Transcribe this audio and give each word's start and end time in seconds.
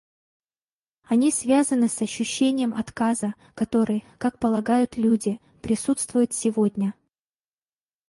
Они 1.03 1.29
связаны 1.29 1.87
с 1.87 2.01
ощущением 2.01 2.73
отказа, 2.73 3.35
который, 3.53 4.03
как 4.17 4.39
полагают 4.39 4.97
люди, 4.97 5.39
присутствует 5.61 6.33
сегодня. 6.33 6.95